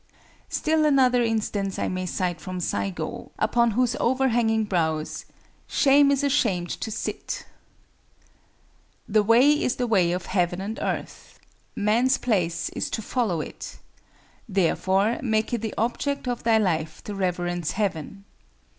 [0.49, 5.25] Still another instance I may cite from Saigo, upon whose overhanging brows
[5.67, 11.39] "shame is ashamed to sit;"—"The Way is the way of Heaven and Earth:
[11.75, 13.77] Man's place is to follow it:
[14.49, 18.25] therefore make it the object of thy life to reverence Heaven.